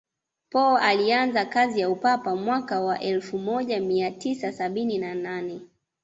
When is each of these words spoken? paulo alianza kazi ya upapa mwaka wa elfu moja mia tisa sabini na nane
paulo 0.49 0.77
alianza 0.77 1.45
kazi 1.45 1.79
ya 1.79 1.89
upapa 1.89 2.35
mwaka 2.35 2.81
wa 2.81 2.99
elfu 2.99 3.37
moja 3.39 3.79
mia 3.79 4.11
tisa 4.11 4.51
sabini 4.53 4.97
na 4.97 5.15
nane 5.15 5.61